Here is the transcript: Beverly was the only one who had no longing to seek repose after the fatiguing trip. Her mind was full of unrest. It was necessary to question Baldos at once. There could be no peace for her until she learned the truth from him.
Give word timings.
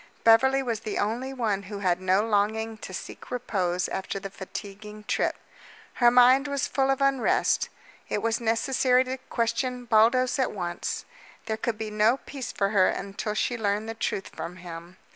Beverly 0.23 0.63
was 0.63 0.79
the 0.79 0.97
only 0.97 1.31
one 1.31 1.61
who 1.61 1.77
had 1.77 2.01
no 2.01 2.23
longing 2.23 2.75
to 2.79 2.91
seek 2.91 3.29
repose 3.29 3.87
after 3.87 4.19
the 4.19 4.31
fatiguing 4.31 5.03
trip. 5.03 5.35
Her 5.93 6.09
mind 6.09 6.47
was 6.47 6.65
full 6.65 6.89
of 6.89 7.01
unrest. 7.01 7.69
It 8.09 8.23
was 8.23 8.41
necessary 8.41 9.03
to 9.03 9.19
question 9.29 9.85
Baldos 9.85 10.39
at 10.39 10.51
once. 10.53 11.05
There 11.45 11.55
could 11.55 11.77
be 11.77 11.91
no 11.91 12.17
peace 12.17 12.51
for 12.51 12.69
her 12.69 12.87
until 12.87 13.35
she 13.35 13.59
learned 13.59 13.87
the 13.87 13.93
truth 13.93 14.29
from 14.29 14.55
him. 14.55 14.97